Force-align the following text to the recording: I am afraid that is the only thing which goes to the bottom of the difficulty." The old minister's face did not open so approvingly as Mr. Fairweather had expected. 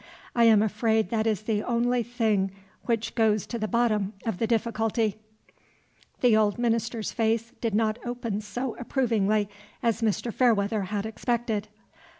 I 0.35 0.45
am 0.45 0.63
afraid 0.63 1.09
that 1.11 1.27
is 1.27 1.43
the 1.43 1.61
only 1.61 2.01
thing 2.01 2.49
which 2.87 3.13
goes 3.13 3.45
to 3.45 3.59
the 3.59 3.67
bottom 3.67 4.13
of 4.25 4.39
the 4.39 4.47
difficulty." 4.47 5.17
The 6.21 6.35
old 6.35 6.57
minister's 6.57 7.11
face 7.11 7.51
did 7.61 7.75
not 7.75 7.99
open 8.03 8.41
so 8.41 8.75
approvingly 8.79 9.47
as 9.83 10.01
Mr. 10.01 10.33
Fairweather 10.33 10.81
had 10.85 11.05
expected. 11.05 11.67